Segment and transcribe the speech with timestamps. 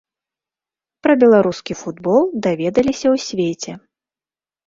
[1.07, 3.71] Пра беларускі футбол даведаліся ў свеце.